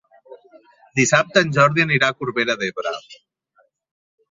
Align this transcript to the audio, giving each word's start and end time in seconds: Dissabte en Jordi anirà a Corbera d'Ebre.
Dissabte 0.99 1.43
en 1.45 1.51
Jordi 1.59 1.85
anirà 1.85 2.11
a 2.11 2.17
Corbera 2.23 2.59
d'Ebre. 2.65 2.97